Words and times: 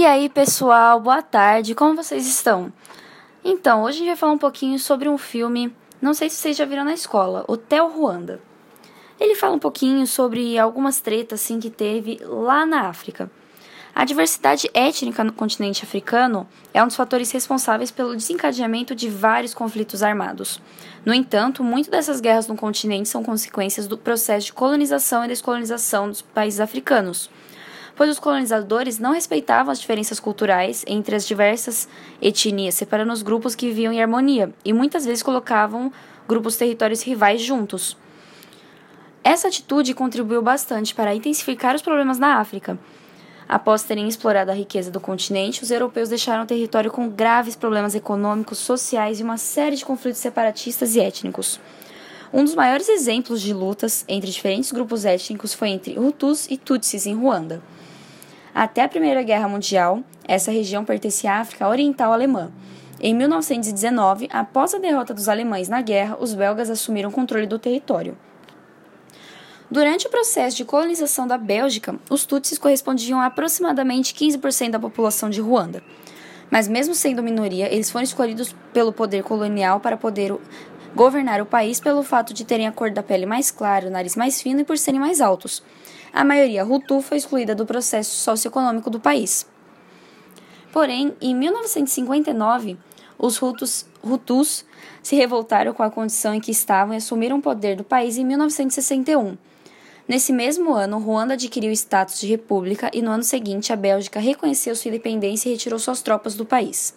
E 0.00 0.06
aí, 0.06 0.30
pessoal, 0.30 0.98
boa 0.98 1.20
tarde, 1.20 1.74
como 1.74 1.94
vocês 1.94 2.26
estão? 2.26 2.72
Então, 3.44 3.82
hoje 3.82 3.96
a 3.96 3.98
gente 3.98 4.06
vai 4.06 4.16
falar 4.16 4.32
um 4.32 4.38
pouquinho 4.38 4.78
sobre 4.78 5.10
um 5.10 5.18
filme, 5.18 5.76
não 6.00 6.14
sei 6.14 6.30
se 6.30 6.36
vocês 6.36 6.56
já 6.56 6.64
viram 6.64 6.86
na 6.86 6.94
escola, 6.94 7.44
Hotel 7.46 7.86
Ruanda. 7.86 8.40
Ele 9.20 9.34
fala 9.34 9.56
um 9.56 9.58
pouquinho 9.58 10.06
sobre 10.06 10.58
algumas 10.58 11.02
tretas 11.02 11.42
assim 11.42 11.60
que 11.60 11.68
teve 11.68 12.18
lá 12.22 12.64
na 12.64 12.88
África. 12.88 13.30
A 13.94 14.06
diversidade 14.06 14.70
étnica 14.72 15.22
no 15.22 15.34
continente 15.34 15.84
africano 15.84 16.48
é 16.72 16.82
um 16.82 16.86
dos 16.86 16.96
fatores 16.96 17.30
responsáveis 17.30 17.90
pelo 17.90 18.16
desencadeamento 18.16 18.94
de 18.94 19.10
vários 19.10 19.52
conflitos 19.52 20.02
armados. 20.02 20.62
No 21.04 21.12
entanto, 21.12 21.62
muitas 21.62 21.90
dessas 21.90 22.22
guerras 22.22 22.46
no 22.46 22.56
continente 22.56 23.10
são 23.10 23.22
consequências 23.22 23.86
do 23.86 23.98
processo 23.98 24.46
de 24.46 24.54
colonização 24.54 25.26
e 25.26 25.28
descolonização 25.28 26.08
dos 26.08 26.22
países 26.22 26.58
africanos 26.58 27.28
pois 28.00 28.08
os 28.08 28.18
colonizadores 28.18 28.98
não 28.98 29.12
respeitavam 29.12 29.70
as 29.70 29.78
diferenças 29.78 30.18
culturais 30.18 30.82
entre 30.86 31.14
as 31.14 31.26
diversas 31.26 31.86
etnias, 32.22 32.74
separando 32.74 33.12
os 33.12 33.20
grupos 33.20 33.54
que 33.54 33.66
viviam 33.66 33.92
em 33.92 34.00
harmonia 34.00 34.54
e 34.64 34.72
muitas 34.72 35.04
vezes 35.04 35.22
colocavam 35.22 35.92
grupos 36.26 36.56
territórios 36.56 37.02
rivais 37.02 37.42
juntos. 37.42 37.98
Essa 39.22 39.48
atitude 39.48 39.92
contribuiu 39.92 40.40
bastante 40.40 40.94
para 40.94 41.14
intensificar 41.14 41.74
os 41.74 41.82
problemas 41.82 42.18
na 42.18 42.38
África. 42.38 42.78
Após 43.46 43.82
terem 43.82 44.08
explorado 44.08 44.50
a 44.50 44.54
riqueza 44.54 44.90
do 44.90 44.98
continente, 44.98 45.62
os 45.62 45.70
europeus 45.70 46.08
deixaram 46.08 46.44
o 46.44 46.46
território 46.46 46.90
com 46.90 47.06
graves 47.06 47.54
problemas 47.54 47.94
econômicos, 47.94 48.56
sociais 48.56 49.20
e 49.20 49.22
uma 49.22 49.36
série 49.36 49.76
de 49.76 49.84
conflitos 49.84 50.22
separatistas 50.22 50.96
e 50.96 51.00
étnicos. 51.00 51.60
Um 52.32 52.44
dos 52.44 52.54
maiores 52.54 52.88
exemplos 52.88 53.42
de 53.42 53.52
lutas 53.52 54.06
entre 54.08 54.30
diferentes 54.30 54.72
grupos 54.72 55.04
étnicos 55.04 55.52
foi 55.52 55.68
entre 55.68 55.98
Hutus 55.98 56.46
e 56.50 56.56
Tutsis 56.56 57.04
em 57.04 57.14
Ruanda. 57.14 57.60
Até 58.54 58.82
a 58.82 58.88
Primeira 58.88 59.22
Guerra 59.22 59.48
Mundial, 59.48 60.02
essa 60.26 60.50
região 60.50 60.84
pertencia 60.84 61.32
à 61.32 61.40
África 61.40 61.68
Oriental 61.68 62.12
Alemã. 62.12 62.50
Em 63.00 63.14
1919, 63.14 64.28
após 64.30 64.74
a 64.74 64.78
derrota 64.78 65.14
dos 65.14 65.28
alemães 65.28 65.68
na 65.68 65.80
guerra, 65.80 66.16
os 66.20 66.34
belgas 66.34 66.68
assumiram 66.68 67.12
controle 67.12 67.46
do 67.46 67.58
território. 67.58 68.18
Durante 69.70 70.08
o 70.08 70.10
processo 70.10 70.56
de 70.56 70.64
colonização 70.64 71.28
da 71.28 71.38
Bélgica, 71.38 71.94
os 72.10 72.26
Tutsis 72.26 72.58
correspondiam 72.58 73.20
a 73.20 73.26
aproximadamente 73.26 74.12
15% 74.12 74.70
da 74.70 74.80
população 74.80 75.30
de 75.30 75.40
Ruanda. 75.40 75.80
Mas, 76.50 76.66
mesmo 76.66 76.92
sendo 76.92 77.22
minoria, 77.22 77.72
eles 77.72 77.88
foram 77.88 78.02
escolhidos 78.02 78.54
pelo 78.72 78.92
poder 78.92 79.22
colonial 79.22 79.78
para 79.78 79.96
poder 79.96 80.36
governar 80.92 81.40
o 81.40 81.46
país 81.46 81.78
pelo 81.78 82.02
fato 82.02 82.34
de 82.34 82.44
terem 82.44 82.66
a 82.66 82.72
cor 82.72 82.90
da 82.90 83.02
pele 83.02 83.24
mais 83.24 83.52
clara, 83.52 83.86
o 83.86 83.90
nariz 83.90 84.16
mais 84.16 84.42
fino 84.42 84.60
e 84.60 84.64
por 84.64 84.76
serem 84.76 84.98
mais 84.98 85.20
altos 85.20 85.62
a 86.12 86.24
maioria 86.24 86.64
Hutu 86.64 87.00
foi 87.00 87.18
excluída 87.18 87.54
do 87.54 87.66
processo 87.66 88.14
socioeconômico 88.16 88.90
do 88.90 88.98
país. 88.98 89.46
Porém, 90.72 91.14
em 91.20 91.34
1959, 91.34 92.76
os 93.18 93.40
Hutus, 93.40 93.86
Hutus 94.02 94.64
se 95.02 95.16
revoltaram 95.16 95.72
com 95.72 95.82
a 95.82 95.90
condição 95.90 96.34
em 96.34 96.40
que 96.40 96.50
estavam 96.50 96.94
e 96.94 96.96
assumiram 96.96 97.38
o 97.38 97.42
poder 97.42 97.76
do 97.76 97.84
país 97.84 98.16
em 98.16 98.24
1961. 98.24 99.36
Nesse 100.08 100.32
mesmo 100.32 100.72
ano, 100.72 100.98
Ruanda 100.98 101.34
adquiriu 101.34 101.70
o 101.70 101.72
status 101.72 102.18
de 102.18 102.26
república 102.26 102.90
e 102.92 103.00
no 103.00 103.10
ano 103.10 103.22
seguinte 103.22 103.72
a 103.72 103.76
Bélgica 103.76 104.18
reconheceu 104.18 104.74
sua 104.74 104.88
independência 104.88 105.48
e 105.48 105.52
retirou 105.52 105.78
suas 105.78 106.02
tropas 106.02 106.34
do 106.34 106.44
país. 106.44 106.94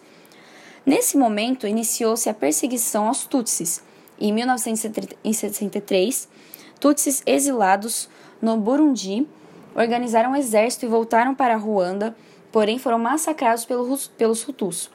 Nesse 0.86 1.18
momento, 1.18 1.68
iniciou-se 1.68 2.28
a 2.28 2.34
perseguição 2.34 3.08
aos 3.08 3.26
Tutsis. 3.26 3.84
Em 4.20 4.34
1963, 4.34 6.28
Tutsis 6.80 7.22
exilados 7.26 8.10
no 8.44 8.58
Burundi, 8.58 9.26
organizaram 9.74 10.32
um 10.32 10.36
exército 10.36 10.86
e 10.86 10.90
voltaram 10.90 11.34
para 11.34 11.56
Ruanda, 11.56 12.14
porém 12.52 12.78
foram 12.78 13.00
massacrados 13.00 13.64
pelos, 13.64 14.46
Hutus. 14.46 14.92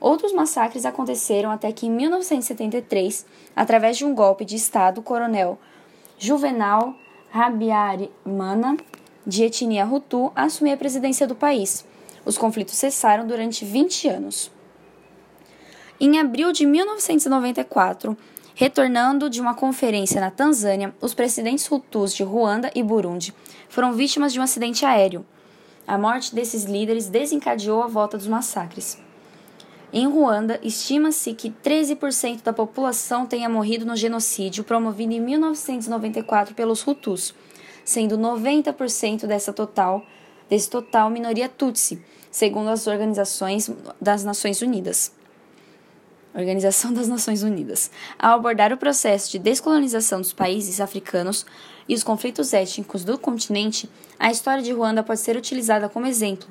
Outros 0.00 0.32
massacres 0.32 0.84
aconteceram 0.84 1.52
até 1.52 1.70
que 1.70 1.86
em 1.86 1.90
1973, 1.90 3.24
através 3.54 3.96
de 3.96 4.04
um 4.04 4.12
golpe 4.12 4.44
de 4.44 4.56
Estado, 4.56 4.98
o 4.98 5.04
coronel 5.04 5.56
Juvenal 6.18 6.92
Rabiarimana, 7.30 8.76
de 9.24 9.44
etnia 9.44 9.86
Hutu, 9.86 10.32
assumiu 10.34 10.74
a 10.74 10.76
presidência 10.76 11.28
do 11.28 11.36
país. 11.36 11.86
Os 12.24 12.36
conflitos 12.36 12.74
cessaram 12.74 13.24
durante 13.24 13.64
20 13.64 14.08
anos. 14.08 14.50
Em 16.00 16.18
abril 16.18 16.50
de 16.50 16.66
1994, 16.66 18.16
Retornando 18.60 19.30
de 19.30 19.40
uma 19.40 19.54
conferência 19.54 20.20
na 20.20 20.30
Tanzânia, 20.30 20.94
os 21.00 21.14
presidentes 21.14 21.66
Hutus 21.72 22.14
de 22.14 22.22
Ruanda 22.22 22.70
e 22.74 22.82
Burundi 22.82 23.32
foram 23.70 23.94
vítimas 23.94 24.34
de 24.34 24.38
um 24.38 24.42
acidente 24.42 24.84
aéreo. 24.84 25.24
A 25.88 25.96
morte 25.96 26.34
desses 26.34 26.64
líderes 26.64 27.08
desencadeou 27.08 27.82
a 27.82 27.86
volta 27.86 28.18
dos 28.18 28.26
massacres. 28.26 28.98
Em 29.90 30.06
Ruanda, 30.06 30.60
estima-se 30.62 31.32
que 31.32 31.48
13% 31.48 32.42
da 32.42 32.52
população 32.52 33.24
tenha 33.24 33.48
morrido 33.48 33.86
no 33.86 33.96
genocídio 33.96 34.62
promovido 34.62 35.14
em 35.14 35.20
1994 35.20 36.54
pelos 36.54 36.86
Hutus, 36.86 37.34
sendo 37.82 38.18
90% 38.18 39.26
dessa 39.26 39.54
total, 39.54 40.04
desse 40.50 40.68
total 40.68 41.08
minoria 41.08 41.48
Tutsi, 41.48 42.04
segundo 42.30 42.68
as 42.68 42.86
organizações 42.86 43.70
das 43.98 44.22
Nações 44.22 44.60
Unidas. 44.60 45.18
Organização 46.32 46.92
das 46.92 47.08
Nações 47.08 47.42
Unidas, 47.42 47.90
ao 48.18 48.36
abordar 48.36 48.72
o 48.72 48.76
processo 48.76 49.30
de 49.32 49.38
descolonização 49.38 50.20
dos 50.20 50.32
países 50.32 50.80
africanos 50.80 51.44
e 51.88 51.94
os 51.94 52.04
conflitos 52.04 52.52
étnicos 52.52 53.04
do 53.04 53.18
continente, 53.18 53.90
a 54.18 54.30
história 54.30 54.62
de 54.62 54.72
Ruanda 54.72 55.02
pode 55.02 55.18
ser 55.18 55.36
utilizada 55.36 55.88
como 55.88 56.06
exemplo. 56.06 56.48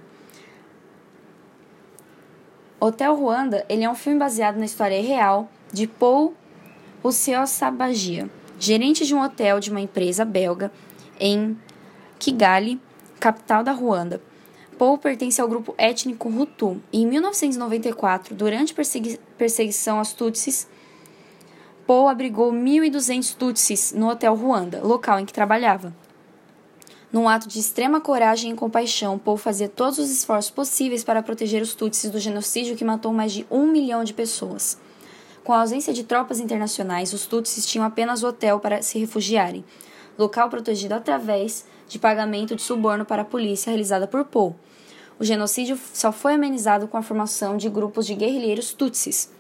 Hotel 2.78 3.16
Ruanda 3.16 3.66
ele 3.70 3.84
é 3.84 3.90
um 3.90 3.96
filme 3.96 4.20
baseado 4.20 4.58
na 4.58 4.66
história 4.66 5.02
real 5.02 5.50
de 5.72 5.88
Paul 5.88 6.34
Russiosabagia, 7.02 8.30
gerente 8.60 9.06
de 9.06 9.16
um 9.16 9.22
hotel 9.22 9.62
de 9.62 9.72
uma 9.72 9.80
empresa 9.80 10.26
belga 10.26 10.72
em 11.18 11.58
Kigali, 12.18 12.82
capital 13.18 13.64
da 13.64 13.72
Ruanda, 13.72 14.22
Paul 14.80 14.98
pertence 14.98 15.42
ao 15.42 15.48
grupo 15.50 15.76
étnico 15.78 16.30
Hutu 16.30 16.82
em 16.94 17.06
1994, 17.06 18.34
durante 18.34 18.74
persegui 18.74 19.20
perseguição 19.38 19.98
aos 19.98 20.14
Tutsis, 20.14 20.70
Paul 21.86 22.08
abrigou 22.08 22.54
1.200 22.54 23.36
Tutsis 23.36 23.92
no 23.92 24.08
Hotel 24.08 24.34
Ruanda, 24.34 24.80
local 24.82 25.20
em 25.20 25.26
que 25.26 25.34
trabalhava. 25.34 25.94
Num 27.12 27.28
ato 27.28 27.50
de 27.50 27.60
extrema 27.60 28.00
coragem 28.00 28.54
e 28.54 28.56
compaixão, 28.56 29.20
Paul 29.20 29.36
fazia 29.36 29.68
todos 29.68 30.00
os 30.00 30.10
esforços 30.10 30.50
possíveis 30.50 31.04
para 31.04 31.22
proteger 31.22 31.62
os 31.62 31.76
Tutsis 31.76 32.10
do 32.10 32.18
genocídio 32.18 32.78
que 32.78 32.86
matou 32.86 33.12
mais 33.12 33.34
de 33.34 33.46
um 33.52 33.68
milhão 33.68 34.06
de 34.06 34.14
pessoas. 34.14 34.80
Com 35.44 35.52
a 35.52 35.60
ausência 35.60 35.92
de 35.92 36.06
tropas 36.06 36.40
internacionais, 36.40 37.12
os 37.12 37.26
Tutsis 37.26 37.66
tinham 37.66 37.86
apenas 37.86 38.24
o 38.24 38.28
hotel 38.28 38.62
para 38.62 38.82
se 38.82 38.98
refugiarem, 38.98 39.66
local 40.20 40.50
protegido 40.50 40.94
através 40.94 41.66
de 41.88 41.98
pagamento 41.98 42.56
de 42.56 42.62
suborno 42.62 43.06
para 43.06 43.22
a 43.22 43.26
polícia 43.26 43.70
realizada 43.70 44.06
por 44.06 44.26
Paul. 44.26 44.56
O 45.18 45.24
genocídio 45.24 45.80
só 45.94 46.12
foi 46.12 46.34
amenizado 46.34 46.88
com 46.88 46.98
a 46.98 47.02
formação 47.02 47.56
de 47.56 47.70
grupos 47.70 48.06
de 48.06 48.14
guerrilheiros 48.14 48.74
tutsis. 48.74 49.32